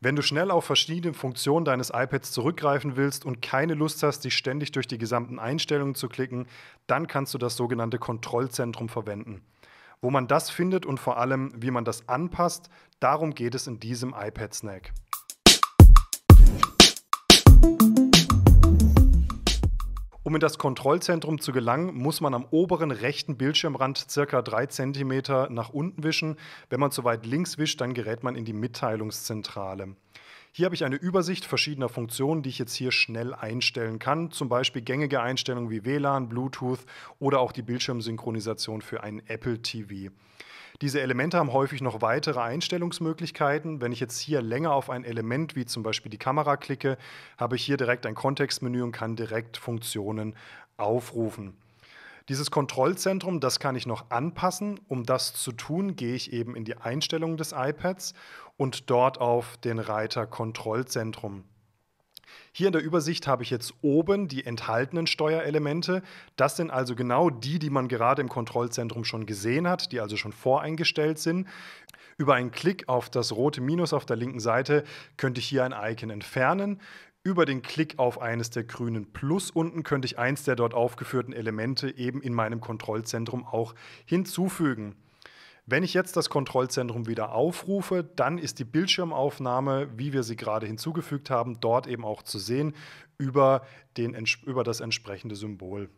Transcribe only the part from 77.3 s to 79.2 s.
den Klick auf eines der grünen